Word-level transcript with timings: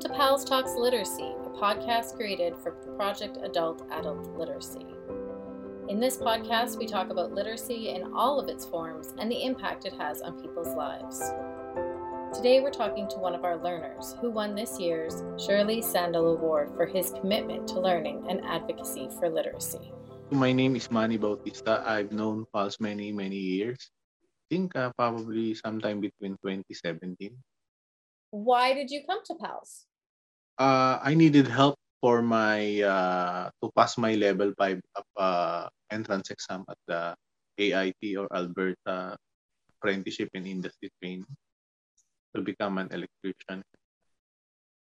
Welcome 0.00 0.16
to 0.16 0.18
Pals 0.18 0.44
Talks 0.46 0.74
Literacy, 0.76 1.34
a 1.44 1.50
podcast 1.50 2.16
created 2.16 2.56
for 2.56 2.70
Project 2.96 3.36
Adult 3.42 3.82
Adult 3.92 4.28
Literacy. 4.34 4.86
In 5.90 6.00
this 6.00 6.16
podcast, 6.16 6.78
we 6.78 6.86
talk 6.86 7.10
about 7.10 7.34
literacy 7.34 7.90
in 7.90 8.14
all 8.14 8.40
of 8.40 8.48
its 8.48 8.64
forms 8.64 9.12
and 9.18 9.30
the 9.30 9.44
impact 9.44 9.84
it 9.84 9.92
has 9.92 10.22
on 10.22 10.40
people's 10.40 10.74
lives. 10.74 11.20
Today, 12.34 12.60
we're 12.62 12.70
talking 12.70 13.08
to 13.08 13.18
one 13.18 13.34
of 13.34 13.44
our 13.44 13.58
learners 13.58 14.16
who 14.22 14.30
won 14.30 14.54
this 14.54 14.80
year's 14.80 15.22
Shirley 15.36 15.82
Sandul 15.82 16.32
Award 16.32 16.72
for 16.74 16.86
his 16.86 17.10
commitment 17.10 17.68
to 17.68 17.78
learning 17.78 18.24
and 18.30 18.42
advocacy 18.42 19.10
for 19.18 19.28
literacy. 19.28 19.92
My 20.30 20.50
name 20.50 20.76
is 20.76 20.90
Manny 20.90 21.18
Bautista. 21.18 21.84
I've 21.86 22.10
known 22.10 22.46
Pals 22.54 22.80
many, 22.80 23.12
many 23.12 23.36
years. 23.36 23.90
I 24.24 24.54
think 24.54 24.74
uh, 24.76 24.92
probably 24.96 25.54
sometime 25.54 26.00
between 26.00 26.38
2017 26.40 27.36
why 28.30 28.72
did 28.74 28.90
you 28.90 29.02
come 29.06 29.20
to 29.24 29.34
PALS? 29.34 29.86
Uh, 30.60 31.00
I 31.00 31.14
needed 31.14 31.48
help 31.48 31.80
for 32.04 32.20
my 32.20 32.84
uh, 32.84 33.48
to 33.64 33.72
pass 33.72 33.96
my 33.96 34.12
level 34.12 34.52
five 34.60 34.76
uh, 35.16 35.72
entrance 35.88 36.28
exam 36.28 36.68
at 36.68 36.76
the 36.84 37.16
AIT 37.56 38.16
or 38.20 38.28
Alberta 38.28 39.16
Apprenticeship 39.80 40.28
in 40.34 40.44
Industry 40.44 40.92
Training 41.00 41.24
to 42.36 42.42
become 42.44 42.76
an 42.76 42.92
electrician. 42.92 43.64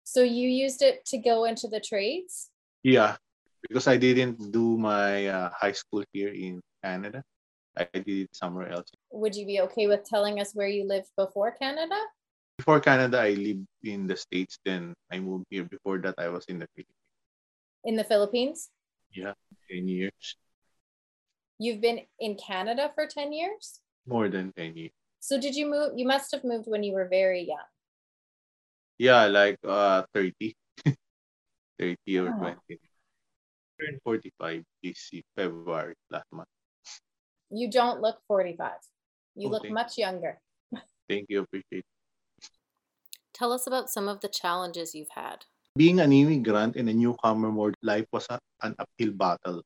So 0.05 0.25
you 0.25 0.49
used 0.49 0.81
it 0.81 1.05
to 1.13 1.19
go 1.19 1.45
into 1.45 1.69
the 1.69 1.81
trades? 1.81 2.49
Yeah, 2.83 3.21
because 3.69 3.87
I 3.89 3.99
didn't 3.99 4.51
do 4.51 4.79
my 4.79 5.29
uh, 5.29 5.51
high 5.53 5.77
school 5.77 6.03
here 6.17 6.33
in 6.33 6.65
Canada. 6.83 7.23
I 7.77 7.85
did 7.93 8.09
it 8.25 8.33
somewhere 8.33 8.73
else. 8.73 8.89
Would 9.13 9.37
you 9.37 9.45
be 9.45 9.61
okay 9.69 9.87
with 9.87 10.09
telling 10.09 10.41
us 10.41 10.57
where 10.57 10.67
you 10.67 10.89
lived 10.89 11.13
before 11.15 11.53
Canada? 11.53 12.01
Before 12.59 12.81
Canada, 12.81 13.21
I 13.23 13.31
lived 13.39 13.67
in 13.85 14.07
the 14.07 14.17
States. 14.17 14.59
Then 14.67 14.93
I 15.11 15.21
moved 15.21 15.47
here. 15.49 15.65
Before 15.65 15.99
that, 15.99 16.19
I 16.19 16.29
was 16.29 16.45
in 16.51 16.59
the 16.59 16.67
Philippines. 16.75 16.99
In 17.85 17.95
the 17.95 18.05
Philippines? 18.05 18.69
Yeah, 19.15 19.33
10 19.71 19.87
years. 19.87 20.37
You've 21.59 21.81
been 21.81 22.03
in 22.19 22.37
Canada 22.37 22.91
for 22.95 23.07
10 23.07 23.33
years? 23.33 23.81
More 24.07 24.29
than 24.29 24.53
10 24.53 24.77
years. 24.77 24.91
So 25.21 25.41
did 25.41 25.55
you 25.55 25.71
move? 25.71 25.93
You 25.97 26.07
must 26.07 26.31
have 26.33 26.45
moved 26.45 26.67
when 26.67 26.83
you 26.83 26.93
were 26.93 27.09
very 27.09 27.47
young. 27.47 27.67
Yeah, 28.99 29.27
like 29.27 29.59
uh 29.67 30.03
30. 30.15 30.55
30 31.79 32.19
or 32.19 32.35
oh. 32.35 32.55
20. 32.67 32.81
Turned 33.79 34.01
45 34.03 34.65
this 34.83 35.11
February 35.37 35.95
last 36.11 36.27
month. 36.33 36.49
You 37.51 37.71
don't 37.71 38.03
look 38.03 38.19
45. 38.27 38.73
You 39.37 39.49
oh, 39.49 39.51
look 39.51 39.71
much 39.71 39.97
you. 39.97 40.05
younger. 40.05 40.41
Thank 41.09 41.27
you. 41.31 41.43
Appreciate 41.43 41.87
it. 41.87 41.98
Tell 43.39 43.53
us 43.53 43.69
about 43.69 43.89
some 43.89 44.09
of 44.09 44.19
the 44.19 44.29
challenges 44.29 44.97
you've 44.97 45.15
had. 45.15 45.47
Being 45.77 46.01
an 46.01 46.13
immigrant 46.13 46.75
in 46.75 46.89
a 46.89 46.93
newcomer 46.93 47.53
world, 47.53 47.77
life 47.83 48.07
was 48.13 48.27
a, 48.31 48.41
an 48.63 48.75
uphill 48.81 49.13
battle. 49.13 49.63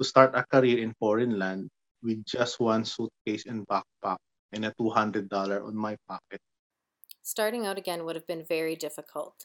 To 0.00 0.04
start 0.04 0.32
a 0.34 0.44
career 0.48 0.78
in 0.78 0.94
foreign 0.98 1.38
land 1.38 1.68
with 2.02 2.24
just 2.24 2.58
one 2.58 2.86
suitcase 2.86 3.44
and 3.44 3.68
backpack 3.68 4.16
and 4.52 4.64
a 4.64 4.72
$200 4.80 5.28
on 5.28 5.76
my 5.76 5.94
pocket. 6.08 6.40
Starting 7.20 7.66
out 7.66 7.76
again 7.76 8.06
would 8.06 8.16
have 8.16 8.26
been 8.26 8.44
very 8.48 8.76
difficult. 8.76 9.44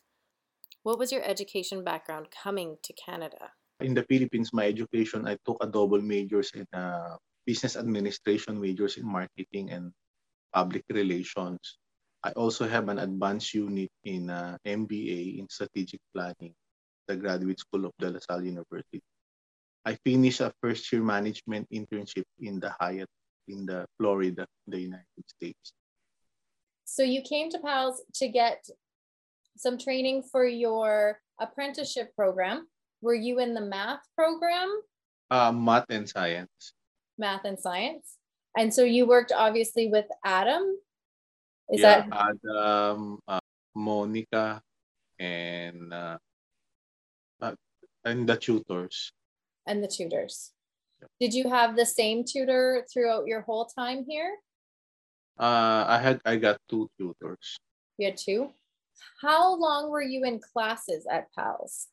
What 0.84 0.98
was 0.98 1.12
your 1.12 1.24
education 1.28 1.84
background 1.84 2.28
coming 2.32 2.78
to 2.84 2.94
Canada? 2.94 3.52
In 3.82 3.94
the 3.94 4.04
Philippines, 4.04 4.54
my 4.54 4.66
education, 4.66 5.28
I 5.28 5.36
took 5.46 5.58
a 5.60 5.68
double 5.68 6.02
majors 6.02 6.52
in 6.56 6.66
uh, 6.72 7.18
business 7.46 7.76
administration, 7.76 8.62
majors 8.62 8.96
in 8.96 9.06
marketing 9.06 9.72
and 9.72 9.92
public 10.54 10.86
relations. 10.90 11.60
I 12.28 12.32
also 12.32 12.68
have 12.68 12.90
an 12.90 13.00
advanced 13.00 13.54
unit 13.54 13.90
in 14.04 14.30
uh, 14.30 14.58
MBA 14.68 15.40
in 15.40 15.48
strategic 15.50 16.02
planning, 16.14 16.54
the 17.08 17.16
Graduate 17.16 17.58
School 17.58 17.86
of 17.86 17.94
De 18.00 18.10
La 18.10 18.20
Salle 18.20 18.44
University. 18.44 19.00
I 19.86 19.96
finished 20.04 20.42
a 20.42 20.52
first 20.62 20.92
year 20.92 21.02
management 21.02 21.70
internship 21.72 22.26
in 22.42 22.60
the 22.60 22.76
Hyatt 22.82 23.08
in 23.48 23.66
the 23.66 23.86
Florida, 23.98 24.46
the 24.68 24.78
United 24.78 25.24
States. 25.26 25.72
So 26.84 27.02
you 27.02 27.22
came 27.22 27.50
to 27.52 27.60
PALS 27.60 28.04
to 28.16 28.28
get 28.28 28.68
some 29.56 29.78
training 29.78 30.24
for 30.30 30.46
your 30.46 31.22
apprenticeship 31.40 32.14
program. 32.14 32.68
Were 33.00 33.16
you 33.16 33.40
in 33.40 33.54
the 33.54 33.62
math 33.62 34.02
program? 34.18 34.70
Uh, 35.32 35.54
math 35.54 35.86
and 35.90 36.10
science. 36.10 36.74
Math 37.18 37.46
and 37.46 37.58
science. 37.58 38.18
And 38.58 38.74
so 38.74 38.84
you 38.84 39.08
worked 39.08 39.32
obviously 39.32 39.88
with 39.88 40.08
Adam 40.26 40.76
is 41.72 41.82
yeah, 41.82 42.06
that 42.08 42.36
Adam, 42.46 43.20
uh, 43.28 43.40
Monica, 43.76 44.62
and 45.20 45.94
uh, 45.94 46.18
uh, 47.42 47.56
and 48.06 48.28
the 48.28 48.38
tutors. 48.38 49.12
And 49.66 49.84
the 49.84 49.88
tutors. 49.88 50.52
Yep. 51.02 51.10
Did 51.20 51.34
you 51.34 51.50
have 51.50 51.76
the 51.76 51.86
same 51.86 52.24
tutor 52.24 52.86
throughout 52.92 53.28
your 53.28 53.42
whole 53.42 53.66
time 53.66 54.06
here? 54.08 54.36
Uh, 55.40 55.86
I 55.88 56.00
had 56.00 56.22
I 56.26 56.38
got 56.38 56.58
two 56.70 56.90
tutors. 56.98 57.60
You 57.98 58.08
had 58.08 58.18
two. 58.18 58.50
How 59.22 59.56
long 59.56 59.92
were 59.92 60.02
you 60.02 60.24
in 60.24 60.40
classes 60.40 61.06
at 61.12 61.32
PALS? 61.34 61.88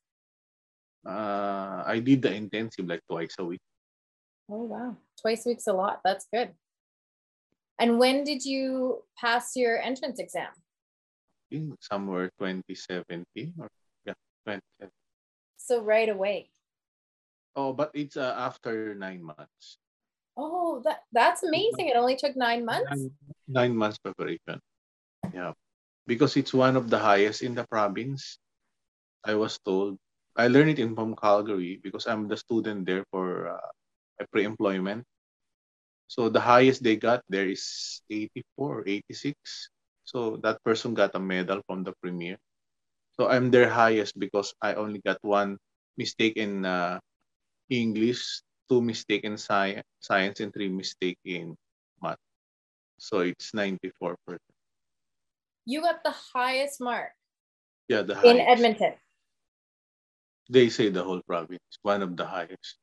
Uh, 1.06 1.84
I 1.84 2.00
did 2.02 2.22
the 2.22 2.32
intensive 2.32 2.86
like 2.86 3.02
twice 3.10 3.34
a 3.38 3.44
week. 3.44 3.60
Oh 4.48 4.64
wow, 4.64 4.96
twice 5.20 5.44
a 5.44 5.50
week's 5.50 5.66
a 5.66 5.72
lot. 5.72 6.00
That's 6.04 6.26
good. 6.32 6.50
And 7.78 7.98
when 7.98 8.24
did 8.24 8.44
you 8.44 9.02
pass 9.18 9.56
your 9.56 9.80
entrance 9.80 10.18
exam? 10.18 10.52
somewhere 11.80 12.30
2017 12.40 13.54
or 13.58 13.70
yeah, 14.06 14.18
2017. 14.46 14.90
So 15.56 15.82
right 15.82 16.08
away. 16.08 16.50
Oh, 17.54 17.72
but 17.72 17.90
it's 17.94 18.16
uh, 18.16 18.34
after 18.36 18.94
nine 18.94 19.22
months. 19.22 19.78
Oh, 20.36 20.82
that 20.82 21.06
that's 21.14 21.46
amazing! 21.46 21.86
It 21.86 21.96
only 21.96 22.16
took 22.18 22.34
nine 22.34 22.66
months. 22.66 22.90
Nine, 22.90 23.10
nine 23.46 23.74
months 23.76 23.98
preparation. 24.02 24.58
Yeah, 25.30 25.54
because 26.10 26.36
it's 26.36 26.52
one 26.52 26.74
of 26.74 26.90
the 26.90 26.98
highest 26.98 27.42
in 27.42 27.54
the 27.54 27.64
province. 27.70 28.38
I 29.22 29.38
was 29.38 29.58
told. 29.62 29.96
I 30.34 30.50
learned 30.50 30.74
it 30.74 30.82
in 30.82 30.98
from 30.98 31.14
Calgary 31.14 31.78
because 31.78 32.10
I'm 32.10 32.26
the 32.26 32.36
student 32.36 32.82
there 32.84 33.06
for 33.14 33.54
uh, 33.54 33.70
a 34.18 34.26
pre-employment 34.34 35.06
so 36.14 36.30
the 36.30 36.38
highest 36.38 36.86
they 36.86 36.94
got 36.94 37.26
there 37.26 37.50
is 37.50 37.98
84 38.06 38.86
or 38.86 38.86
86. 38.86 39.34
So 40.06 40.38
that 40.46 40.62
person 40.62 40.94
got 40.94 41.10
a 41.18 41.18
medal 41.18 41.58
from 41.66 41.82
the 41.82 41.90
premier. 41.98 42.38
So 43.18 43.26
I'm 43.26 43.50
their 43.50 43.66
highest 43.66 44.14
because 44.14 44.54
I 44.62 44.74
only 44.78 45.02
got 45.02 45.18
one 45.26 45.58
mistake 45.98 46.38
in 46.38 46.62
uh, 46.62 47.02
English, 47.68 48.46
two 48.70 48.78
mistake 48.78 49.24
in 49.26 49.34
sci- 49.34 49.82
science, 49.98 50.38
and 50.38 50.54
three 50.54 50.70
mistake 50.70 51.18
in 51.26 51.58
math. 51.98 52.22
So 53.02 53.26
it's 53.26 53.50
94%. 53.50 54.38
You 55.66 55.82
got 55.82 56.04
the 56.04 56.14
highest 56.14 56.78
mark. 56.78 57.10
Yeah, 57.90 58.02
the 58.06 58.14
highest. 58.14 58.30
In 58.30 58.38
Edmonton. 58.38 58.94
They 60.46 60.70
say 60.70 60.90
the 60.94 61.02
whole 61.02 61.22
province, 61.26 61.64
one 61.82 62.02
of 62.06 62.14
the 62.14 62.26
highest. 62.26 62.78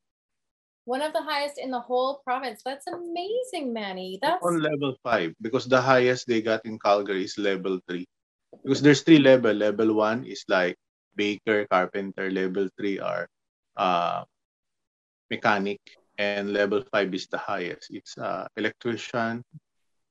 One 0.85 1.01
of 1.01 1.13
the 1.13 1.21
highest 1.21 1.57
in 1.57 1.69
the 1.69 1.79
whole 1.79 2.21
province. 2.25 2.61
That's 2.65 2.87
amazing, 2.87 3.73
Manny. 3.73 4.17
That's 4.21 4.43
on 4.43 4.61
level 4.61 4.97
five 5.03 5.33
because 5.41 5.67
the 5.67 5.81
highest 5.81 6.27
they 6.27 6.41
got 6.41 6.65
in 6.65 6.79
Calgary 6.79 7.23
is 7.23 7.37
level 7.37 7.79
three. 7.87 8.07
Because 8.63 8.81
there's 8.81 9.01
three 9.01 9.19
level. 9.19 9.53
Level 9.53 9.93
one 9.93 10.25
is 10.25 10.43
like 10.47 10.75
baker, 11.15 11.67
carpenter. 11.69 12.31
Level 12.31 12.67
three 12.77 12.99
are 12.99 13.27
uh, 13.77 14.23
mechanic, 15.29 15.79
and 16.17 16.51
level 16.51 16.83
five 16.91 17.13
is 17.13 17.27
the 17.27 17.37
highest. 17.37 17.87
It's 17.91 18.17
uh, 18.17 18.47
electrician, 18.57 19.43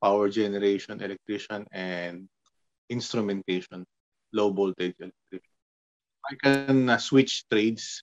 power 0.03 0.28
generation, 0.30 1.03
electrician, 1.03 1.66
and 1.72 2.28
instrumentation, 2.89 3.84
low 4.33 4.50
voltage 4.50 4.95
electrician. 4.98 5.54
I 6.24 6.34
can 6.39 6.89
uh, 6.89 6.98
switch 6.98 7.45
trades 7.50 8.03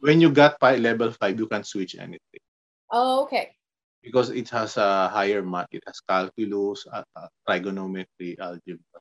when 0.00 0.20
you 0.20 0.30
got 0.30 0.60
pi 0.60 0.76
level 0.76 1.10
5, 1.10 1.38
you 1.38 1.46
can 1.46 1.64
switch 1.64 1.96
anything. 1.96 2.42
Oh, 2.90 3.24
okay. 3.24 3.56
Because 4.02 4.30
it 4.30 4.48
has 4.50 4.76
a 4.76 5.08
higher 5.08 5.42
math. 5.42 5.68
It 5.72 5.82
has 5.86 6.00
calculus, 6.00 6.86
uh, 6.92 7.02
uh, 7.16 7.28
trigonometry, 7.48 8.36
algebra. 8.38 9.00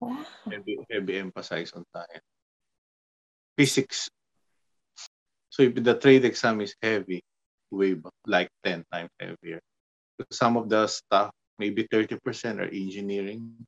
Wow. 0.00 0.24
Heavy, 0.50 0.78
heavy 0.90 1.18
emphasis 1.18 1.72
on 1.72 1.84
science. 1.92 2.24
Physics. 3.56 4.08
So 5.50 5.62
if 5.62 5.74
the 5.74 5.94
trade 5.94 6.24
exam 6.24 6.60
is 6.60 6.74
heavy, 6.82 7.22
way 7.70 7.96
like 8.26 8.48
10 8.64 8.84
times 8.92 9.10
heavier. 9.18 9.60
Some 10.30 10.56
of 10.56 10.68
the 10.68 10.86
stuff, 10.86 11.30
maybe 11.58 11.86
30% 11.90 12.60
are 12.60 12.70
engineering, 12.70 13.66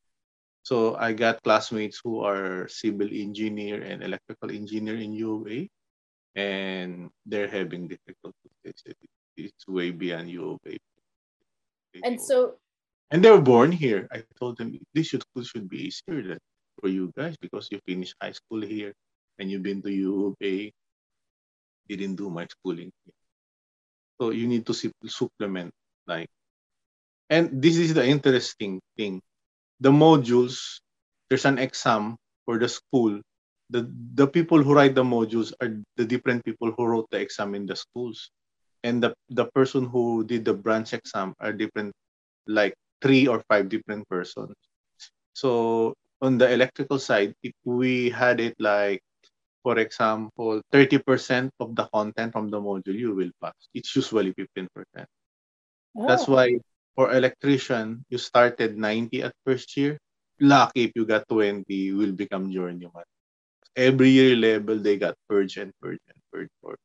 so 0.67 0.99
I 0.99 1.15
got 1.15 1.47
classmates 1.47 2.03
who 2.03 2.27
are 2.27 2.67
civil 2.67 3.07
engineer 3.07 3.87
and 3.87 4.03
electrical 4.03 4.51
engineer 4.51 4.99
in 4.99 5.15
U 5.15 5.39
of 5.39 5.47
A, 5.47 5.71
and 6.35 7.07
they're 7.23 7.47
having 7.47 7.87
difficulties. 7.87 8.83
It's 9.39 9.63
way 9.71 9.95
beyond 9.95 10.27
U 10.35 10.59
of 10.59 10.61
A. 10.67 10.75
And 12.03 12.19
so, 12.19 12.59
and 13.15 13.23
they 13.23 13.31
were 13.31 13.47
born 13.47 13.71
here. 13.71 14.11
I 14.11 14.27
told 14.43 14.59
them 14.59 14.75
this 14.91 15.07
should 15.07 15.23
should 15.47 15.71
be 15.71 15.87
easier. 15.87 16.35
Than 16.35 16.43
for 16.83 16.91
you 16.91 17.15
guys 17.15 17.39
because 17.39 17.71
you 17.71 17.79
finished 17.87 18.19
high 18.21 18.35
school 18.35 18.61
here 18.61 18.93
and 19.39 19.47
you've 19.47 19.63
been 19.63 19.81
to 19.87 19.93
U 19.95 20.27
of 20.27 20.35
A. 20.43 20.75
Didn't 21.87 22.19
do 22.19 22.27
my 22.27 22.45
schooling 22.51 22.91
here. 23.07 23.15
So 24.19 24.35
you 24.35 24.51
need 24.51 24.67
to 24.67 24.75
supplement 25.07 25.71
like 26.11 26.27
and 27.31 27.63
this 27.63 27.79
is 27.79 27.95
the 27.95 28.03
interesting 28.03 28.83
thing. 28.99 29.23
The 29.81 29.91
modules, 29.91 30.81
there's 31.29 31.45
an 31.45 31.59
exam 31.59 32.17
for 32.45 32.59
the 32.59 32.69
school. 32.69 33.21
The 33.71 33.91
the 34.15 34.27
people 34.27 34.63
who 34.63 34.75
write 34.75 34.95
the 34.95 35.05
modules 35.05 35.53
are 35.61 35.77
the 35.97 36.05
different 36.05 36.45
people 36.45 36.73
who 36.73 36.87
wrote 36.87 37.11
the 37.11 37.21
exam 37.21 37.55
in 37.55 37.67
the 37.67 37.77
schools. 37.77 38.31
And 38.85 39.03
the, 39.03 39.15
the 39.31 39.47
person 39.51 39.85
who 39.87 40.23
did 40.23 40.45
the 40.45 40.55
branch 40.55 40.95
exam 40.95 41.35
are 41.41 41.53
different 41.53 41.93
like 42.47 42.75
three 43.03 43.27
or 43.27 43.43
five 43.49 43.69
different 43.69 44.09
persons. 44.09 44.55
So 45.35 45.95
on 46.23 46.39
the 46.39 46.51
electrical 46.51 46.99
side, 46.99 47.35
if 47.43 47.53
we 47.65 48.11
had 48.11 48.41
it 48.41 48.55
like, 48.59 49.03
for 49.63 49.79
example, 49.79 50.63
30% 50.73 51.51
of 51.61 51.75
the 51.75 51.89
content 51.93 52.33
from 52.33 52.49
the 52.49 52.61
module, 52.61 52.95
you 52.95 53.15
will 53.15 53.31
pass. 53.43 53.55
It's 53.75 53.95
usually 53.97 54.33
15%. 54.33 54.69
Oh. 55.99 56.07
That's 56.07 56.29
why 56.29 56.59
for 56.97 57.13
electrician, 57.13 58.03
you 58.09 58.19
started 58.19 58.77
90 58.77 59.23
at 59.23 59.37
first 59.45 59.77
year. 59.77 60.01
Lucky 60.41 60.89
if 60.89 60.93
you 60.97 61.05
got 61.07 61.29
20, 61.29 61.65
you 61.69 61.97
will 61.97 62.13
become 62.13 62.51
journeyman. 62.51 63.05
Every 63.77 64.09
year 64.11 64.35
level, 64.37 64.81
they 64.81 64.97
got 64.97 65.15
purge 65.29 65.59
and 65.59 65.73
purge 65.81 66.01
and 66.09 66.21
purge. 66.33 66.49
For 66.65 66.77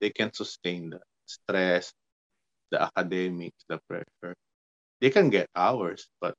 they 0.00 0.10
can 0.10 0.34
sustain 0.34 0.90
the 0.90 1.00
stress, 1.26 1.94
the 2.70 2.82
academics, 2.82 3.64
the 3.68 3.78
pressure. 3.88 4.34
They 5.00 5.10
can 5.10 5.30
get 5.30 5.48
hours, 5.54 6.06
but 6.20 6.34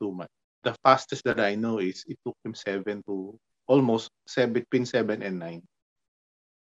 too 0.00 0.12
much. 0.12 0.30
The 0.62 0.74
fastest 0.84 1.24
that 1.24 1.40
I 1.40 1.54
know 1.54 1.78
is 1.78 2.04
it 2.06 2.18
took 2.24 2.36
him 2.44 2.54
seven 2.54 3.02
to 3.06 3.38
almost 3.66 4.10
seven, 4.26 4.52
between 4.52 4.86
seven 4.86 5.22
and 5.22 5.38
nine. 5.38 5.62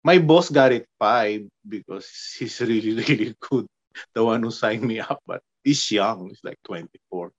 My 0.03 0.19
boss 0.19 0.49
got 0.49 0.71
it 0.71 0.85
five 0.99 1.47
because 1.67 2.07
he's 2.39 2.59
really, 2.61 2.93
really 2.95 3.35
good. 3.39 3.67
The 4.13 4.23
one 4.23 4.43
who 4.43 4.51
signed 4.51 4.83
me 4.83 4.99
up, 4.99 5.21
but 5.25 5.41
he's 5.63 5.89
young. 5.91 6.29
He's 6.29 6.41
like 6.43 6.57
24. 6.65 7.31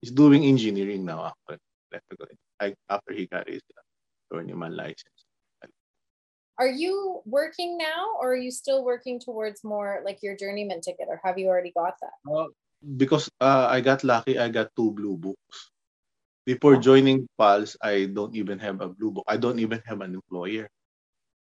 He's 0.00 0.12
doing 0.12 0.44
engineering 0.44 1.04
now 1.04 1.32
after, 1.32 1.58
after 2.88 3.12
he 3.12 3.26
got 3.26 3.48
his 3.48 3.62
journeyman 4.32 4.76
license. 4.76 5.24
Are 6.58 6.68
you 6.68 7.22
working 7.24 7.78
now 7.78 8.18
or 8.18 8.34
are 8.34 8.42
you 8.42 8.50
still 8.50 8.82
working 8.82 9.20
towards 9.20 9.62
more 9.62 10.02
like 10.04 10.18
your 10.26 10.34
journeyman 10.34 10.80
ticket 10.80 11.06
or 11.06 11.20
have 11.22 11.38
you 11.38 11.46
already 11.46 11.70
got 11.70 11.94
that? 12.02 12.18
Uh, 12.26 12.50
because 12.96 13.30
uh, 13.40 13.70
I 13.70 13.80
got 13.80 14.02
lucky, 14.02 14.38
I 14.38 14.48
got 14.48 14.74
two 14.74 14.90
blue 14.90 15.16
books. 15.16 15.70
Before 16.46 16.76
joining 16.76 17.28
PALS, 17.38 17.76
I 17.80 18.10
don't 18.10 18.34
even 18.34 18.58
have 18.58 18.80
a 18.80 18.88
blue 18.88 19.12
book. 19.12 19.24
I 19.28 19.36
don't 19.36 19.60
even 19.60 19.82
have 19.86 20.00
an 20.00 20.14
employer. 20.14 20.68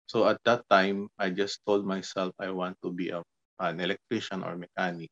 So 0.06 0.28
at 0.28 0.36
that 0.44 0.68
time, 0.68 1.08
I 1.18 1.30
just 1.30 1.64
told 1.64 1.86
myself 1.86 2.34
I 2.38 2.50
want 2.50 2.76
to 2.82 2.92
be 2.92 3.08
a, 3.08 3.22
an 3.58 3.80
electrician 3.80 4.42
or 4.42 4.56
mechanic. 4.56 5.10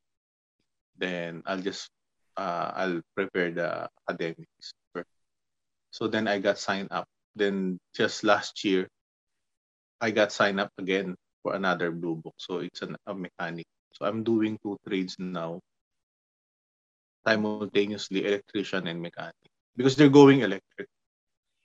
Then 0.97 1.43
I'll 1.47 1.61
just 1.61 1.91
uh, 2.37 2.73
I'll 2.75 3.01
prepare 3.15 3.51
the 3.51 3.89
academics. 4.09 4.75
So 5.91 6.09
then 6.09 6.27
I 6.27 6.39
got 6.39 6.59
signed 6.59 6.89
up. 6.91 7.07
Then 7.37 7.79
just 7.95 8.25
last 8.25 8.65
year, 8.65 8.89
I 10.01 10.11
got 10.11 10.33
signed 10.33 10.61
up 10.61 10.71
again 10.79 11.15
for 11.43 11.55
another 11.55 11.91
blue 11.93 12.17
book. 12.17 12.35
So 12.39 12.59
it's 12.59 12.83
an, 12.83 12.97
a 13.07 13.15
mechanic. 13.15 13.67
So 13.93 14.07
I'm 14.07 14.25
doing 14.25 14.59
two 14.63 14.77
trades 14.87 15.15
now, 15.19 15.61
simultaneously 17.27 18.27
electrician 18.27 18.89
and 18.89 19.01
mechanic 19.01 19.35
because 19.77 19.95
they're 19.95 20.09
going 20.09 20.41
electric. 20.41 20.89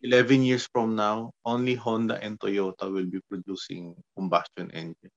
11 0.02 0.44
years 0.44 0.70
from 0.72 0.96
now, 0.96 1.32
only 1.44 1.76
Honda 1.76 2.24
and 2.24 2.40
Toyota 2.40 2.90
will 2.90 3.06
be 3.06 3.20
producing 3.30 3.96
combustion 4.16 4.72
engine. 4.72 5.12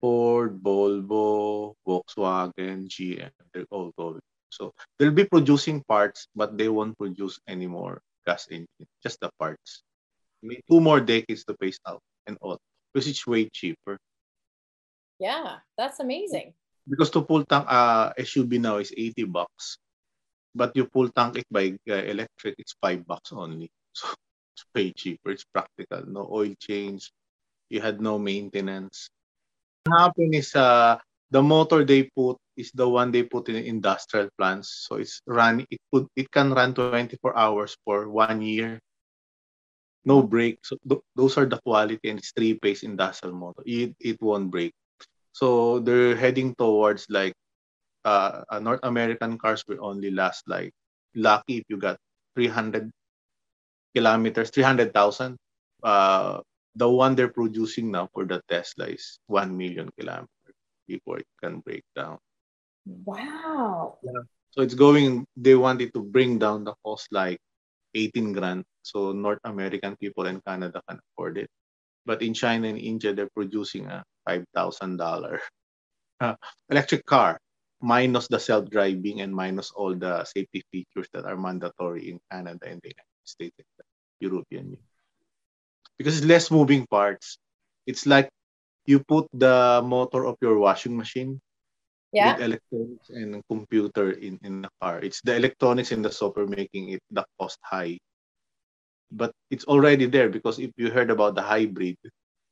Ford, 0.00 0.62
Volvo, 0.62 1.74
Volkswagen, 1.86 2.88
GM, 2.88 3.30
they're 3.52 3.66
all 3.70 3.92
going. 3.98 4.20
So 4.50 4.72
they'll 4.98 5.12
be 5.12 5.24
producing 5.24 5.82
parts, 5.84 6.28
but 6.34 6.56
they 6.56 6.68
won't 6.68 6.96
produce 6.96 7.38
any 7.46 7.66
more 7.66 8.00
gas 8.26 8.48
engine, 8.50 8.88
just 9.02 9.20
the 9.20 9.30
parts. 9.38 9.82
Two 10.70 10.80
more 10.80 11.00
decades 11.00 11.44
to 11.44 11.56
phase 11.60 11.80
out 11.86 12.00
and 12.26 12.38
all 12.40 12.58
because 12.92 13.08
it's 13.08 13.26
way 13.26 13.48
cheaper. 13.50 13.98
Yeah, 15.18 15.58
that's 15.76 16.00
amazing. 16.00 16.54
Because 16.88 17.10
to 17.10 17.22
full 17.22 17.44
tank 17.44 17.66
uh, 17.68 18.14
SUV 18.14 18.60
now 18.60 18.78
is 18.78 18.94
80 18.96 19.24
bucks. 19.24 19.78
But 20.54 20.72
you 20.74 20.88
full 20.92 21.10
tank 21.10 21.36
it 21.36 21.46
by 21.50 21.76
uh, 21.90 21.94
electric, 22.06 22.54
it's 22.58 22.74
5 22.80 23.06
bucks 23.06 23.32
only. 23.32 23.70
So 23.92 24.06
it's 24.54 24.64
way 24.74 24.92
cheaper. 24.92 25.30
It's 25.30 25.44
practical. 25.44 26.06
No 26.06 26.28
oil 26.30 26.54
change. 26.58 27.10
You 27.70 27.80
had 27.80 28.00
no 28.00 28.18
maintenance. 28.18 29.10
Happened 29.92 30.34
is 30.34 30.54
uh, 30.54 30.98
the 31.30 31.42
motor 31.42 31.84
they 31.84 32.10
put 32.16 32.36
is 32.56 32.70
the 32.74 32.88
one 32.88 33.10
they 33.12 33.22
put 33.24 33.48
in 33.48 33.56
industrial 33.56 34.28
plants. 34.38 34.86
So 34.88 34.96
it's 34.96 35.20
run 35.26 35.64
it 35.70 35.80
could 35.92 36.06
it 36.16 36.30
can 36.30 36.52
run 36.52 36.74
24 36.74 37.26
hours 37.28 37.68
for 37.76 38.08
one 38.08 38.32
year 38.34 38.72
no 40.04 40.22
break. 40.22 40.58
So 40.64 40.76
th- 40.88 41.00
those 41.16 41.36
are 41.38 41.46
the 41.46 41.58
quality 41.64 42.08
and 42.10 42.18
it's 42.18 42.32
three-phase 42.32 42.82
industrial 42.82 43.34
motor. 43.34 43.62
It, 43.66 43.94
it 44.00 44.16
won't 44.20 44.50
break. 44.50 44.72
So 45.32 45.78
they're 45.80 46.16
heading 46.16 46.54
towards 46.56 47.06
like 47.10 47.32
uh, 48.04 48.42
North 48.60 48.80
American 48.82 49.38
cars 49.38 49.64
will 49.68 49.84
only 49.84 50.10
last 50.10 50.44
like 50.48 50.72
lucky 51.14 51.58
if 51.58 51.64
you 51.68 51.76
got 51.78 51.98
300 52.34 52.90
kilometers, 53.94 54.50
300,000. 54.50 55.36
Uh, 55.82 56.40
the 56.78 56.88
one 56.88 57.18
they're 57.18 57.34
producing 57.34 57.90
now 57.90 58.08
for 58.14 58.24
the 58.24 58.40
Tesla 58.48 58.86
is 58.86 59.18
1 59.26 59.50
million 59.50 59.90
kilometers 59.98 60.56
before 60.86 61.18
it 61.18 61.26
can 61.42 61.58
break 61.60 61.82
down. 61.94 62.18
Wow. 62.86 63.98
Yeah. 64.02 64.22
So 64.50 64.62
it's 64.62 64.78
going, 64.78 65.26
they 65.36 65.56
wanted 65.56 65.92
to 65.94 66.02
bring 66.02 66.38
down 66.38 66.62
the 66.64 66.74
cost 66.86 67.08
like 67.10 67.38
18 67.94 68.32
grand. 68.32 68.64
So 68.82 69.12
North 69.12 69.42
American 69.44 69.96
people 69.96 70.26
and 70.26 70.42
Canada 70.46 70.80
can 70.88 71.00
afford 71.02 71.38
it. 71.38 71.50
But 72.06 72.22
in 72.22 72.32
China 72.32 72.68
and 72.68 72.78
India, 72.78 73.12
they're 73.12 73.34
producing 73.34 73.86
a 73.86 74.04
$5,000 74.28 75.38
uh, 76.20 76.34
electric 76.70 77.04
car, 77.04 77.38
minus 77.82 78.28
the 78.28 78.38
self-driving 78.38 79.20
and 79.20 79.34
minus 79.34 79.72
all 79.72 79.94
the 79.94 80.24
safety 80.24 80.62
features 80.70 81.08
that 81.12 81.26
are 81.26 81.36
mandatory 81.36 82.10
in 82.10 82.20
Canada 82.30 82.70
and 82.70 82.80
the 82.82 82.94
United 82.94 83.26
States 83.26 83.54
and 83.58 83.66
the 83.78 83.84
European 84.26 84.64
Union. 84.78 84.97
Because 85.98 86.18
it's 86.18 86.26
less 86.26 86.50
moving 86.50 86.86
parts. 86.86 87.38
It's 87.86 88.06
like 88.06 88.30
you 88.86 89.02
put 89.04 89.26
the 89.34 89.82
motor 89.84 90.24
of 90.24 90.36
your 90.40 90.58
washing 90.58 90.96
machine 90.96 91.40
yeah. 92.12 92.34
with 92.34 92.42
electronics 92.42 93.08
and 93.10 93.42
computer 93.50 94.12
in, 94.12 94.38
in 94.42 94.62
the 94.62 94.70
car. 94.80 95.00
It's 95.00 95.20
the 95.22 95.36
electronics 95.36 95.92
and 95.92 96.04
the 96.04 96.10
software 96.10 96.46
making 96.46 96.90
it 96.90 97.02
the 97.10 97.24
cost 97.38 97.58
high. 97.62 97.98
But 99.10 99.32
it's 99.50 99.64
already 99.64 100.06
there 100.06 100.28
because 100.28 100.58
if 100.58 100.70
you 100.76 100.90
heard 100.90 101.10
about 101.10 101.34
the 101.34 101.42
hybrid, 101.42 101.96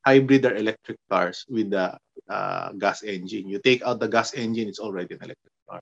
hybrid 0.05 0.45
are 0.45 0.55
electric 0.55 0.97
cars 1.09 1.45
with 1.49 1.69
the 1.69 1.97
uh, 2.29 2.71
gas 2.73 3.03
engine. 3.03 3.47
You 3.47 3.59
take 3.59 3.81
out 3.83 3.99
the 3.99 4.07
gas 4.09 4.33
engine, 4.33 4.67
it's 4.67 4.79
already 4.79 5.15
an 5.15 5.21
electric 5.21 5.53
car. 5.69 5.81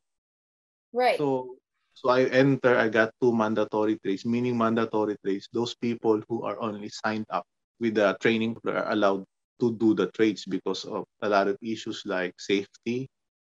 Right. 0.93 1.17
So 1.17 1.55
so 1.95 2.09
I 2.11 2.27
enter, 2.27 2.75
I 2.75 2.89
got 2.89 3.15
two 3.21 3.31
mandatory 3.31 3.95
trades, 4.03 4.25
meaning 4.25 4.57
mandatory 4.57 5.15
trades. 5.23 5.47
Those 5.53 5.75
people 5.75 6.21
who 6.27 6.43
are 6.43 6.59
only 6.59 6.91
signed 6.91 7.25
up 7.29 7.47
with 7.79 7.95
the 7.95 8.17
training 8.21 8.57
are 8.67 8.91
allowed 8.91 9.25
to 9.59 9.73
do 9.75 9.93
the 9.93 10.07
trades 10.11 10.45
because 10.45 10.85
of 10.85 11.05
a 11.21 11.29
lot 11.29 11.47
of 11.47 11.57
issues 11.61 12.03
like 12.05 12.33
safety, 12.39 13.07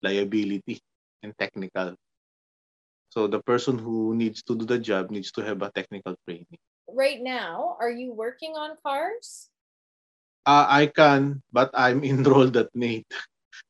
liability, 0.02 0.80
and 1.22 1.34
technical. 1.38 1.94
So 3.10 3.26
the 3.26 3.42
person 3.42 3.78
who 3.78 4.14
needs 4.14 4.42
to 4.44 4.54
do 4.56 4.64
the 4.64 4.78
job 4.78 5.10
needs 5.10 5.32
to 5.32 5.42
have 5.42 5.62
a 5.62 5.70
technical 5.74 6.14
training. 6.26 6.58
Right 6.88 7.20
now, 7.20 7.76
are 7.80 7.90
you 7.90 8.12
working 8.12 8.54
on 8.56 8.76
cars? 8.82 9.50
Uh, 10.46 10.66
I 10.68 10.86
can, 10.86 11.42
but 11.52 11.70
I'm 11.74 12.02
enrolled 12.04 12.56
at 12.56 12.70
NAIT. 12.74 13.06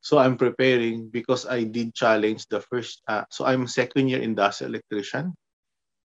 So 0.01 0.19
I'm 0.19 0.37
preparing 0.37 1.09
because 1.09 1.47
I 1.47 1.65
did 1.65 1.95
challenge 1.95 2.47
the 2.49 2.61
first. 2.61 3.03
Uh, 3.09 3.25
so 3.31 3.45
I'm 3.45 3.67
second 3.67 4.09
year 4.09 4.21
industrial 4.21 4.77
electrician. 4.77 5.35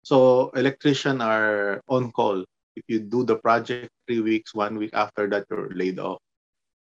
So 0.05 0.51
electrician 0.55 1.21
are 1.21 1.81
on 1.89 2.13
call. 2.13 2.45
If 2.76 2.85
you 2.88 3.00
do 3.00 3.25
the 3.25 3.37
project 3.37 3.90
three 4.07 4.21
weeks, 4.21 4.54
one 4.54 4.78
week 4.78 4.90
after 4.93 5.28
that, 5.31 5.47
you're 5.50 5.71
laid 5.71 5.99
off. 5.99 6.19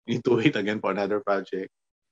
You 0.05 0.15
need 0.15 0.25
to 0.25 0.35
wait 0.37 0.55
again 0.55 0.79
for 0.79 0.91
another 0.91 1.19
project. 1.21 1.69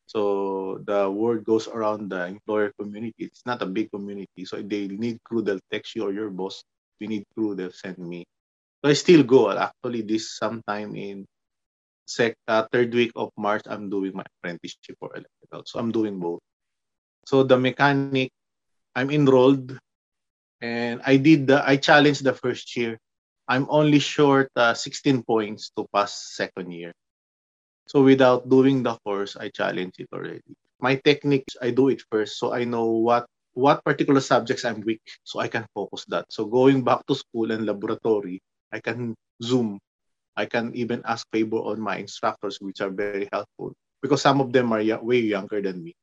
So 0.07 0.79
the 0.87 1.11
word 1.11 1.43
goes 1.43 1.67
around 1.67 2.09
the 2.09 2.25
employer 2.27 2.71
community. 2.79 3.27
It's 3.27 3.43
not 3.45 3.61
a 3.61 3.67
big 3.67 3.91
community. 3.91 4.45
So 4.45 4.61
they 4.61 4.87
need 4.87 5.19
crew, 5.23 5.41
they'll 5.41 5.63
text 5.69 5.95
you 5.95 6.07
or 6.07 6.13
your 6.13 6.29
boss. 6.29 6.63
We 6.99 7.07
need 7.07 7.25
crew, 7.35 7.55
they'll 7.55 7.75
send 7.75 7.99
me. 7.99 8.23
So 8.81 8.89
I 8.89 8.93
still 8.93 9.23
go. 9.23 9.51
Actually, 9.51 10.01
this 10.01 10.37
sometime 10.37 10.95
in 10.95 11.25
sec 12.07 12.35
uh, 12.47 12.65
third 12.71 12.93
week 12.93 13.11
of 13.15 13.31
March, 13.37 13.63
I'm 13.67 13.89
doing 13.89 14.15
my 14.15 14.23
apprenticeship 14.39 14.95
for 14.97 15.11
electrical. 15.11 15.63
So 15.67 15.79
I'm 15.79 15.91
doing 15.91 16.19
both. 16.19 16.39
So 17.27 17.43
the 17.43 17.57
mechanic, 17.59 18.31
I'm 18.95 19.11
enrolled. 19.11 19.77
And 20.61 21.01
I 21.05 21.17
did 21.17 21.47
the 21.47 21.61
I 21.61 21.75
challenged 21.77 22.23
the 22.23 22.33
first 22.33 22.75
year. 22.77 22.97
I'm 23.47 23.65
only 23.69 23.99
short 23.99 24.51
uh, 24.55 24.73
16 24.73 25.23
points 25.23 25.71
to 25.77 25.87
pass 25.93 26.35
second 26.35 26.71
year. 26.71 26.91
So 27.87 28.03
without 28.03 28.49
doing 28.49 28.83
the 28.83 28.99
course, 29.07 29.37
I 29.39 29.47
challenge 29.49 29.95
it 29.99 30.09
already. 30.11 30.51
My 30.79 30.95
techniques, 30.99 31.55
I 31.61 31.71
do 31.71 31.87
it 31.87 32.03
first 32.11 32.37
so 32.37 32.53
I 32.53 32.65
know 32.67 32.91
what 32.91 33.25
what 33.57 33.81
particular 33.83 34.21
subjects 34.21 34.65
I'm 34.65 34.81
weak 34.85 35.01
so 35.23 35.39
I 35.39 35.47
can 35.47 35.65
focus 35.73 36.05
that. 36.13 36.29
So 36.29 36.45
going 36.45 36.83
back 36.83 37.01
to 37.07 37.15
school 37.15 37.49
and 37.49 37.65
laboratory, 37.65 38.37
I 38.71 38.79
can 38.79 39.15
zoom. 39.41 39.79
I 40.35 40.45
can 40.45 40.75
even 40.75 41.01
ask 41.05 41.25
favor 41.33 41.57
on 41.57 41.81
my 41.81 41.97
instructors, 41.97 42.61
which 42.61 42.81
are 42.81 42.91
very 42.91 43.27
helpful 43.33 43.73
because 44.03 44.21
some 44.21 44.41
of 44.41 44.53
them 44.53 44.71
are 44.71 44.83
way 45.01 45.17
younger 45.17 45.61
than 45.61 45.81
me. 45.81 45.95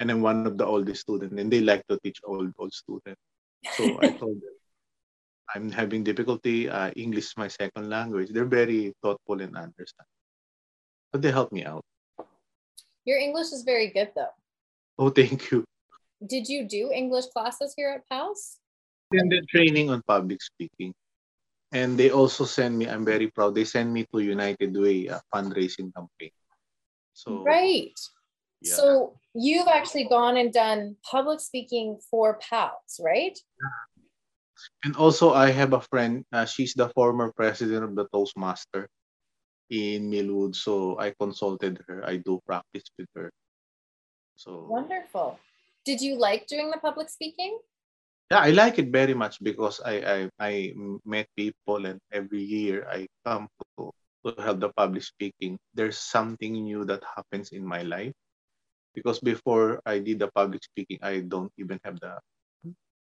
And 0.00 0.10
I'm 0.10 0.22
one 0.22 0.46
of 0.46 0.56
the 0.56 0.64
oldest 0.64 1.02
students, 1.02 1.36
and 1.36 1.52
they 1.52 1.60
like 1.60 1.84
to 1.90 1.98
teach 2.02 2.18
old 2.24 2.54
old 2.56 2.72
students. 2.72 3.20
So 3.76 4.00
I 4.00 4.08
told 4.20 4.40
them, 4.40 4.56
I'm 5.54 5.70
having 5.70 6.04
difficulty. 6.04 6.68
Uh, 6.68 6.90
English 6.96 7.26
is 7.26 7.36
my 7.36 7.48
second 7.48 7.90
language. 7.90 8.30
They're 8.30 8.48
very 8.48 8.94
thoughtful 9.02 9.40
and 9.40 9.56
understand. 9.56 10.08
But 11.12 11.22
they 11.22 11.30
help 11.30 11.52
me 11.52 11.64
out. 11.64 11.84
Your 13.04 13.18
English 13.18 13.52
is 13.52 13.62
very 13.62 13.90
good, 13.90 14.12
though. 14.16 14.32
Oh, 14.98 15.10
thank 15.10 15.50
you. 15.50 15.64
Did 16.26 16.48
you 16.48 16.66
do 16.66 16.90
English 16.90 17.26
classes 17.26 17.74
here 17.76 17.90
at 17.90 18.08
PALS? 18.08 18.58
In 19.12 19.28
the 19.28 19.42
training 19.42 19.90
on 19.90 20.02
public 20.08 20.40
speaking. 20.42 20.94
And 21.72 21.98
they 21.98 22.10
also 22.10 22.44
send 22.44 22.78
me, 22.78 22.88
I'm 22.88 23.04
very 23.04 23.28
proud, 23.28 23.54
they 23.54 23.64
send 23.64 23.92
me 23.92 24.06
to 24.12 24.20
United 24.20 24.76
Way, 24.76 25.08
a 25.08 25.20
fundraising 25.34 25.92
campaign. 25.92 26.30
So 27.12 27.42
Right. 27.42 27.98
Yeah. 28.60 28.74
So 28.74 29.18
you've 29.34 29.68
actually 29.68 30.04
gone 30.08 30.36
and 30.36 30.52
done 30.52 30.96
public 31.02 31.40
speaking 31.40 31.98
for 32.10 32.38
PALS, 32.38 33.00
right? 33.02 33.38
And 34.84 34.96
also 34.96 35.32
I 35.32 35.50
have 35.50 35.72
a 35.72 35.80
friend, 35.80 36.24
uh, 36.32 36.44
she's 36.44 36.74
the 36.74 36.88
former 36.90 37.32
president 37.32 37.84
of 37.84 37.94
the 37.96 38.06
Toastmaster 38.12 38.88
in 39.70 40.10
Mill 40.10 40.34
Woods. 40.34 40.62
So 40.62 40.98
I 40.98 41.12
consulted 41.18 41.80
her. 41.88 42.04
I 42.06 42.16
do 42.16 42.40
practice 42.46 42.84
with 42.98 43.08
her. 43.14 43.32
So 44.36 44.66
wonderful. 44.68 45.38
Did 45.84 46.00
you 46.00 46.16
like 46.18 46.46
doing 46.46 46.70
the 46.70 46.78
public 46.78 47.08
speaking? 47.08 47.58
Yeah, 48.30 48.40
I 48.40 48.50
like 48.50 48.78
it 48.78 48.88
very 48.88 49.14
much 49.14 49.38
because 49.42 49.80
I 49.84 50.00
I, 50.00 50.18
I 50.40 50.52
met 51.04 51.28
people 51.36 51.86
and 51.86 52.00
every 52.10 52.42
year 52.42 52.88
I 52.88 53.06
come 53.24 53.48
to, 53.76 53.92
to 54.24 54.28
help 54.42 54.60
the 54.60 54.72
public 54.72 55.04
speaking. 55.04 55.58
There's 55.74 55.98
something 55.98 56.52
new 56.52 56.84
that 56.86 57.04
happens 57.04 57.52
in 57.52 57.62
my 57.64 57.82
life 57.82 58.16
because 58.94 59.20
before 59.20 59.80
I 59.84 60.00
did 60.00 60.18
the 60.18 60.32
public 60.32 60.64
speaking, 60.64 60.98
I 61.02 61.20
don't 61.20 61.52
even 61.58 61.78
have 61.84 62.00
the 62.00 62.18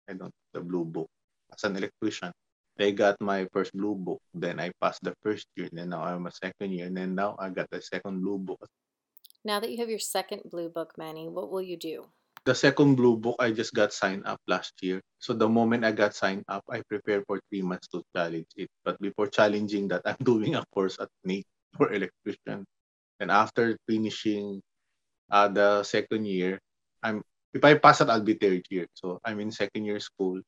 I 0.07 0.15
don't 0.15 0.35
the 0.53 0.61
blue 0.61 0.85
book 0.85 1.11
as 1.53 1.65
an 1.65 1.77
electrician. 1.77 2.33
I 2.79 2.91
got 2.91 3.17
my 3.21 3.49
first 3.53 3.73
blue 3.73 3.95
book, 3.95 4.21
then 4.35 4.61
I 4.61 4.71
passed 4.81 5.03
the 5.03 5.15
first 5.23 5.47
year, 5.57 5.69
then 5.73 5.91
now 5.91 6.05
I'm 6.05 6.27
a 6.27 6.33
second 6.33 6.73
year, 6.73 6.87
and 6.87 6.97
then 6.97 7.15
now 7.15 7.37
I 7.39 7.49
got 7.49 7.71
the 7.71 7.81
second 7.81 8.21
blue 8.21 8.39
book. 8.39 8.61
Now 9.45 9.61
that 9.61 9.71
you 9.71 9.79
have 9.79 9.89
your 9.89 9.99
second 10.03 10.43
blue 10.51 10.69
book, 10.69 10.93
Manny, 10.99 11.29
what 11.29 11.51
will 11.51 11.63
you 11.63 11.77
do? 11.79 12.05
the 12.47 12.55
second 12.55 12.95
blue 12.95 13.19
book 13.19 13.35
I 13.43 13.51
just 13.51 13.75
got 13.75 13.93
signed 13.93 14.23
up 14.25 14.39
last 14.47 14.73
year. 14.81 15.03
So 15.19 15.35
the 15.35 15.51
moment 15.51 15.85
I 15.85 15.91
got 15.91 16.15
signed 16.15 16.47
up, 16.47 16.63
I 16.71 16.81
prepared 16.87 17.27
for 17.27 17.43
three 17.51 17.61
months 17.61 17.91
to 17.91 18.07
challenge 18.15 18.47
it. 18.55 18.71
But 18.87 19.03
before 19.03 19.27
challenging 19.27 19.91
that, 19.91 20.03
I'm 20.07 20.23
doing 20.23 20.55
a 20.55 20.65
course 20.71 20.97
at 21.03 21.11
NAIT 21.27 21.45
for 21.77 21.93
electrician. 21.93 22.65
And 23.19 23.35
after 23.35 23.77
finishing 23.91 24.63
uh, 25.29 25.51
the 25.51 25.83
second 25.83 26.31
year, 26.31 26.63
I'm 27.03 27.21
if 27.53 27.65
I 27.67 27.75
pass 27.75 28.01
it, 28.01 28.09
I'll 28.09 28.23
be 28.23 28.39
third 28.39 28.63
year. 28.71 28.87
So 28.95 29.19
I'm 29.27 29.43
in 29.43 29.51
second 29.51 29.85
year 29.85 29.99
school. 29.99 30.39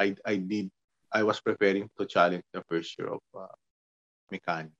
I 0.00 0.16
I 0.24 0.40
did 0.40 0.72
I 1.12 1.22
was 1.22 1.40
preparing 1.44 1.90
to 1.98 2.06
challenge 2.06 2.44
the 2.56 2.64
first 2.64 2.96
year 2.96 3.12
of 3.12 3.20
uh, 3.36 3.52
mechanic. 4.32 4.72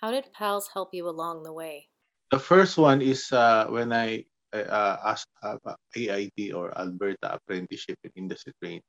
How 0.00 0.12
did 0.12 0.30
PALS 0.32 0.68
help 0.68 0.92
you 0.92 1.08
along 1.08 1.42
the 1.42 1.52
way? 1.52 1.88
The 2.30 2.38
first 2.38 2.76
one 2.76 3.00
is 3.00 3.32
uh, 3.32 3.66
when 3.72 3.92
I 3.92 4.28
uh, 4.52 4.96
asked 5.04 5.32
uh, 5.42 5.56
AIT 5.96 6.52
or 6.52 6.76
Alberta 6.76 7.40
Apprenticeship 7.40 7.96
in 8.04 8.28
Industry 8.28 8.52
Training, 8.60 8.84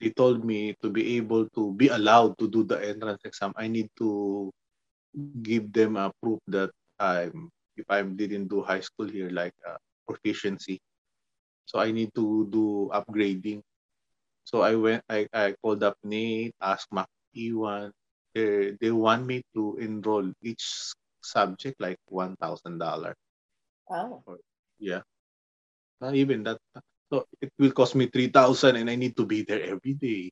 they 0.00 0.10
told 0.10 0.44
me 0.44 0.74
to 0.82 0.90
be 0.90 1.16
able 1.16 1.48
to 1.54 1.72
be 1.72 1.88
allowed 1.88 2.36
to 2.38 2.50
do 2.50 2.64
the 2.64 2.76
entrance 2.76 3.22
exam, 3.24 3.52
I 3.56 3.68
need 3.68 3.88
to 3.98 4.50
give 5.42 5.72
them 5.72 5.96
a 5.96 6.12
proof 6.20 6.40
that 6.48 6.70
I'm 6.98 7.48
if 7.76 7.84
I 7.88 8.02
didn't 8.02 8.48
do 8.48 8.62
high 8.62 8.80
school 8.80 9.08
here, 9.08 9.28
like 9.30 9.52
uh, 9.68 9.76
proficiency. 10.08 10.80
So 11.66 11.78
I 11.78 11.92
need 11.92 12.10
to 12.14 12.48
do 12.50 12.90
upgrading. 12.92 13.60
So 14.46 14.62
I 14.62 14.78
went, 14.78 15.02
I, 15.10 15.26
I 15.34 15.58
called 15.58 15.82
up 15.82 15.98
NAIT, 16.06 16.54
asked 16.62 16.86
Mac 16.94 17.10
E1. 17.34 17.90
They, 18.32 18.78
they 18.80 18.92
want 18.94 19.26
me 19.26 19.42
to 19.58 19.76
enroll 19.82 20.30
each 20.40 20.94
subject 21.20 21.80
like 21.80 21.98
$1,000. 22.06 22.38
Oh. 23.90 24.22
Yeah. 24.78 25.02
Not 26.00 26.14
even 26.14 26.44
that. 26.44 26.58
So 27.10 27.26
it 27.42 27.50
will 27.58 27.72
cost 27.72 27.96
me 27.96 28.06
3,000 28.06 28.76
and 28.76 28.88
I 28.88 28.94
need 28.94 29.16
to 29.16 29.26
be 29.26 29.42
there 29.42 29.62
every 29.62 29.94
day. 29.94 30.30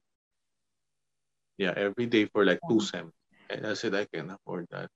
Yeah, 1.58 1.74
every 1.76 2.06
day 2.06 2.26
for 2.26 2.44
like 2.44 2.60
two 2.70 2.80
sems. 2.80 3.12
And 3.50 3.66
I 3.66 3.74
said, 3.74 3.94
I 3.94 4.06
can 4.06 4.30
afford 4.30 4.66
that. 4.70 4.88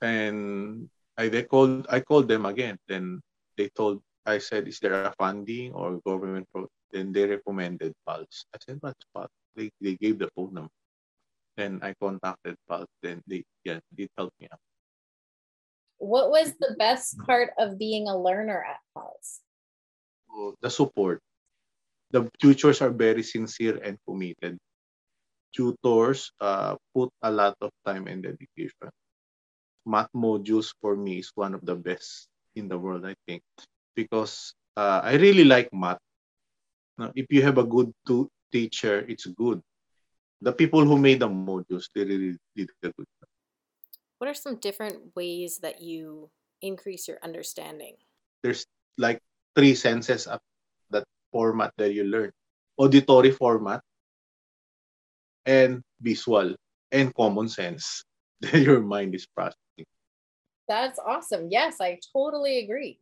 And 0.00 0.88
I 1.16 1.28
they 1.28 1.44
called 1.44 1.86
I 1.88 2.00
called 2.00 2.28
them 2.28 2.44
again. 2.44 2.76
Then 2.88 3.20
they 3.56 3.68
told 3.68 4.02
I 4.24 4.38
said, 4.38 4.68
is 4.68 4.78
there 4.78 4.94
a 4.94 5.14
funding 5.18 5.72
or 5.72 6.00
government 6.06 6.48
pro? 6.52 6.68
Then 6.92 7.12
they 7.12 7.26
recommended 7.26 7.92
Pulse. 8.06 8.46
I 8.54 8.58
said, 8.64 8.78
what's 8.80 9.04
Pulse? 9.14 9.32
They, 9.56 9.70
they 9.80 9.96
gave 9.96 10.18
the 10.18 10.28
phone 10.36 10.54
number. 10.54 10.76
Then 11.56 11.80
I 11.82 11.94
contacted 12.00 12.56
Pulse. 12.68 12.88
Then 13.02 13.22
they 13.26 13.44
yeah, 13.64 13.80
they 13.96 14.08
helped 14.16 14.38
me 14.40 14.48
out 14.52 14.60
what 16.02 16.34
was 16.34 16.58
the 16.58 16.74
best 16.74 17.14
part 17.22 17.54
of 17.62 17.78
being 17.78 18.10
a 18.10 18.18
learner 18.18 18.58
at 18.58 18.82
PALS? 18.90 19.38
The 20.60 20.68
support. 20.68 21.22
The 22.10 22.28
tutors 22.42 22.82
are 22.82 22.90
very 22.90 23.22
sincere 23.22 23.78
and 23.78 23.96
committed. 24.02 24.58
Tutors 25.54 26.32
uh, 26.40 26.74
put 26.92 27.10
a 27.22 27.30
lot 27.30 27.54
of 27.62 27.70
time 27.86 28.10
and 28.10 28.18
dedication. 28.22 28.90
Math 29.86 30.10
modules 30.10 30.74
for 30.82 30.96
me 30.96 31.22
is 31.22 31.30
one 31.36 31.54
of 31.54 31.62
the 31.62 31.76
best 31.76 32.26
in 32.56 32.66
the 32.66 32.78
world, 32.78 33.06
I 33.06 33.14
think, 33.28 33.42
because 33.94 34.54
uh, 34.76 35.00
I 35.02 35.14
really 35.14 35.44
like 35.44 35.68
math. 35.72 35.98
Now, 36.98 37.12
if 37.14 37.26
you 37.30 37.42
have 37.42 37.58
a 37.58 37.64
good 37.64 37.92
to- 38.06 38.30
teacher, 38.52 39.04
it's 39.08 39.26
good. 39.26 39.60
The 40.40 40.52
people 40.52 40.84
who 40.84 40.98
made 40.98 41.20
the 41.20 41.28
modules, 41.28 41.88
they 41.94 42.04
really 42.04 42.36
did 42.56 42.70
a 42.82 42.88
good 42.88 43.06
job 43.20 43.28
what 44.22 44.30
are 44.30 44.38
some 44.38 44.54
different 44.62 45.02
ways 45.16 45.58
that 45.66 45.82
you 45.82 46.30
increase 46.62 47.08
your 47.08 47.18
understanding? 47.24 47.96
There's 48.44 48.64
like 48.96 49.18
three 49.58 49.74
senses 49.74 50.28
of 50.28 50.38
that 50.94 51.02
format 51.32 51.74
that 51.76 51.92
you 51.92 52.04
learn 52.04 52.30
auditory 52.78 53.32
format, 53.32 53.82
and 55.44 55.82
visual, 56.00 56.54
and 56.92 57.12
common 57.16 57.48
sense 57.48 58.04
that 58.46 58.62
your 58.62 58.78
mind 58.78 59.16
is 59.16 59.26
processing. 59.26 59.90
That's 60.68 61.00
awesome. 61.02 61.48
Yes, 61.50 61.80
I 61.80 61.98
totally 62.14 62.62
agree. 62.62 63.00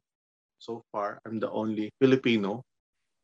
So 0.61 0.85
far, 0.93 1.19
I'm 1.27 1.41
the 1.41 1.51
only 1.51 1.91
Filipino 1.99 2.63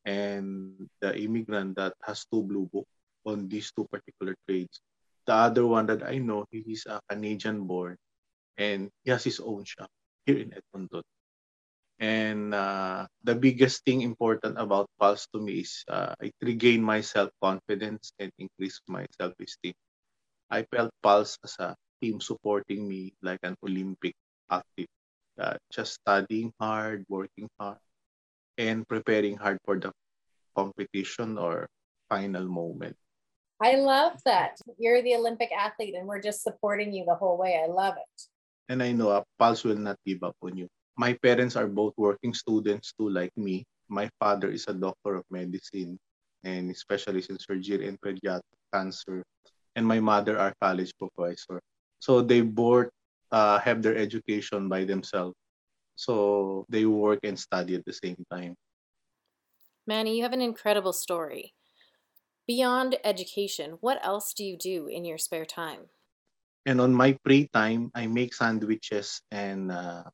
and 0.04 0.88
the 1.00 1.14
immigrant 1.14 1.76
that 1.76 1.94
has 2.02 2.26
two 2.32 2.42
blue 2.42 2.66
book 2.72 2.88
on 3.24 3.46
these 3.46 3.70
two 3.76 3.86
particular 3.92 4.34
trades 4.48 4.80
the 5.26 5.34
other 5.34 5.66
one 5.66 5.86
that 5.90 6.06
I 6.06 6.18
know, 6.18 6.46
he's 6.50 6.86
a 6.86 7.02
Canadian 7.10 7.66
born 7.66 7.98
and 8.56 8.88
he 9.02 9.10
has 9.10 9.24
his 9.24 9.42
own 9.42 9.66
shop 9.66 9.90
here 10.24 10.38
in 10.38 10.54
Edmonton. 10.54 11.02
And 11.98 12.54
uh, 12.54 13.06
the 13.24 13.34
biggest 13.34 13.84
thing 13.84 14.02
important 14.02 14.56
about 14.58 14.86
Pulse 15.00 15.26
to 15.34 15.40
me 15.40 15.66
is 15.66 15.82
uh, 15.88 16.14
it 16.20 16.32
regain 16.42 16.82
my 16.82 17.00
self-confidence 17.00 18.12
and 18.18 18.30
increase 18.38 18.80
my 18.86 19.06
self-esteem. 19.18 19.74
I 20.50 20.62
felt 20.70 20.92
Pulse 21.02 21.38
as 21.42 21.56
a 21.58 21.74
team 22.00 22.20
supporting 22.20 22.86
me 22.86 23.12
like 23.22 23.40
an 23.42 23.56
Olympic 23.64 24.14
athlete, 24.50 24.92
uh, 25.40 25.56
just 25.72 25.94
studying 25.94 26.52
hard, 26.60 27.04
working 27.08 27.48
hard, 27.58 27.78
and 28.58 28.86
preparing 28.88 29.36
hard 29.36 29.58
for 29.64 29.78
the 29.78 29.92
competition 30.56 31.38
or 31.38 31.68
final 32.08 32.48
moment. 32.48 32.96
I 33.60 33.76
love 33.76 34.20
that. 34.24 34.60
You're 34.78 35.02
the 35.02 35.16
Olympic 35.16 35.50
athlete 35.52 35.94
and 35.96 36.06
we're 36.06 36.20
just 36.20 36.42
supporting 36.42 36.92
you 36.92 37.04
the 37.06 37.14
whole 37.14 37.38
way. 37.38 37.60
I 37.62 37.66
love 37.66 37.96
it. 37.96 38.22
And 38.68 38.82
I 38.82 38.92
know 38.92 39.10
a 39.10 39.24
Pulse 39.38 39.64
will 39.64 39.78
not 39.80 39.96
give 40.04 40.22
up 40.22 40.36
on 40.42 40.56
you. 40.56 40.68
My 40.96 41.12
parents 41.14 41.56
are 41.56 41.66
both 41.66 41.94
working 41.96 42.34
students 42.34 42.92
too, 42.98 43.08
like 43.08 43.32
me. 43.36 43.64
My 43.88 44.10
father 44.18 44.50
is 44.50 44.66
a 44.68 44.74
doctor 44.74 45.16
of 45.16 45.24
medicine 45.30 45.98
and 46.44 46.74
specialist 46.76 47.30
in 47.30 47.38
surgery 47.38 47.88
and 47.88 48.00
pediatric 48.00 48.60
cancer. 48.72 49.22
And 49.76 49.86
my 49.86 50.00
mother 50.00 50.38
are 50.38 50.52
college 50.60 50.92
professor. 50.98 51.60
So 52.00 52.20
they 52.22 52.40
both 52.40 52.88
uh, 53.33 53.59
have 53.59 53.83
their 53.83 53.97
education 53.97 54.68
by 54.68 54.85
themselves. 54.85 55.35
So 55.97 56.66
they 56.68 56.85
work 56.85 57.21
and 57.25 57.38
study 57.38 57.75
at 57.75 57.85
the 57.85 57.92
same 57.92 58.23
time. 58.30 58.54
Manny, 59.87 60.16
you 60.16 60.23
have 60.23 60.33
an 60.33 60.42
incredible 60.42 60.92
story. 60.92 61.54
Beyond 62.47 62.97
education, 63.02 63.78
what 63.80 63.99
else 64.04 64.33
do 64.33 64.45
you 64.45 64.56
do 64.56 64.87
in 64.87 65.04
your 65.04 65.18
spare 65.18 65.47
time? 65.47 65.90
And 66.66 66.80
on 66.80 66.95
my 66.95 67.16
free 67.25 67.49
time, 67.52 67.90
I 67.95 68.06
make 68.06 68.35
sandwiches 68.35 69.23
and 69.30 69.71
uh, 69.71 70.04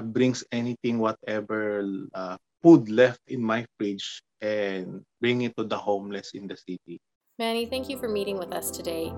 brings 0.00 0.44
anything, 0.52 0.98
whatever 0.98 1.84
uh, 2.14 2.36
food 2.62 2.88
left 2.88 3.20
in 3.28 3.42
my 3.42 3.66
fridge 3.76 4.22
and 4.40 5.02
bring 5.20 5.42
it 5.42 5.56
to 5.56 5.64
the 5.64 5.76
homeless 5.76 6.32
in 6.32 6.46
the 6.46 6.56
city. 6.56 7.00
Manny, 7.38 7.66
thank 7.66 7.88
you 7.88 7.98
for 7.98 8.08
meeting 8.08 8.38
with 8.38 8.52
us 8.52 8.70
today. 8.70 9.12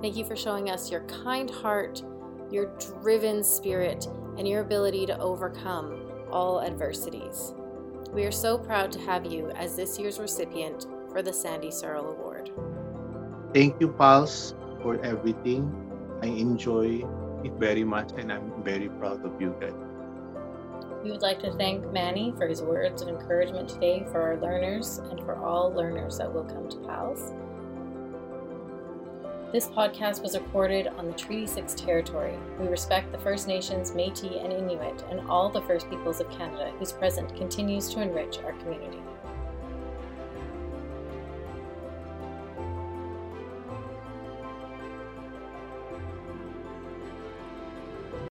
Thank 0.00 0.16
you 0.16 0.24
for 0.24 0.36
showing 0.36 0.68
us 0.68 0.90
your 0.90 1.06
kind 1.06 1.50
heart, 1.50 2.02
your 2.52 2.66
driven 3.00 3.42
spirit, 3.42 4.06
and 4.36 4.46
your 4.46 4.60
ability 4.60 5.06
to 5.06 5.18
overcome 5.18 6.10
all 6.30 6.62
adversities. 6.62 7.54
We 8.12 8.24
are 8.24 8.32
so 8.32 8.58
proud 8.58 8.92
to 8.92 9.00
have 9.00 9.24
you 9.24 9.50
as 9.50 9.74
this 9.74 9.98
year's 9.98 10.18
recipient 10.18 10.86
for 11.10 11.22
the 11.22 11.32
Sandy 11.32 11.70
Searle 11.70 12.10
Award. 12.10 12.50
Thank 13.54 13.80
you, 13.80 13.88
Pals, 13.88 14.54
for 14.82 15.02
everything. 15.04 15.70
I 16.22 16.26
enjoy 16.26 17.04
it 17.44 17.52
very 17.54 17.84
much 17.84 18.10
and 18.16 18.32
I'm 18.32 18.62
very 18.62 18.88
proud 18.88 19.24
of 19.24 19.40
you 19.40 19.54
guys. 19.60 19.72
We 21.02 21.10
would 21.10 21.22
like 21.22 21.40
to 21.40 21.52
thank 21.54 21.90
Manny 21.92 22.32
for 22.36 22.46
his 22.46 22.62
words 22.62 23.02
of 23.02 23.08
encouragement 23.08 23.68
today 23.68 24.06
for 24.12 24.22
our 24.22 24.36
learners 24.36 24.98
and 24.98 25.18
for 25.20 25.36
all 25.36 25.72
learners 25.72 26.18
that 26.18 26.32
will 26.32 26.44
come 26.44 26.68
to 26.68 26.76
PALS. 26.78 27.32
This 29.52 29.68
podcast 29.68 30.22
was 30.22 30.34
recorded 30.34 30.86
on 30.86 31.08
the 31.08 31.12
Treaty 31.12 31.46
6 31.46 31.74
territory. 31.74 32.38
We 32.58 32.68
respect 32.68 33.12
the 33.12 33.18
First 33.18 33.46
Nations, 33.46 33.94
Metis, 33.94 34.38
and 34.40 34.50
Inuit, 34.50 35.04
and 35.10 35.20
all 35.28 35.50
the 35.50 35.60
First 35.60 35.90
Peoples 35.90 36.20
of 36.20 36.30
Canada 36.30 36.72
whose 36.78 36.90
presence 36.90 37.32
continues 37.32 37.90
to 37.90 38.00
enrich 38.00 38.38
our 38.38 38.52
community. 38.52 39.02